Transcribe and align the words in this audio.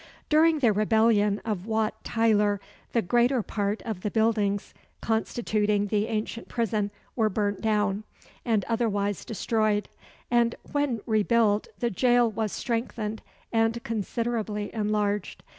During 0.29 0.57
the 0.61 0.73
rebellion 0.73 1.41
of 1.45 1.67
Wat 1.67 1.93
Tyler, 2.03 2.59
the 2.91 3.03
greater 3.03 3.43
part 3.43 3.83
of 3.83 4.01
the 4.01 4.09
buildings 4.09 4.73
constituting 4.99 5.85
the 5.89 6.07
ancient 6.07 6.47
prison 6.49 6.89
were 7.15 7.29
burnt 7.29 7.61
down, 7.61 8.03
and 8.43 8.65
otherwise 8.65 9.23
destroyed; 9.23 9.89
and, 10.31 10.55
when 10.71 11.01
rebuilt, 11.05 11.67
the 11.77 11.91
jail 11.91 12.27
was 12.31 12.51
strengthened 12.51 13.21
and 13.53 13.83
considerably 13.83 14.73
enlarged. 14.73 15.43